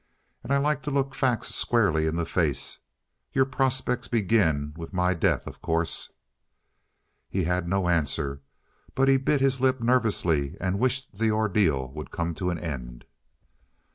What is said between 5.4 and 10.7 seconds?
of course." He had no answer, but bit his lip nervously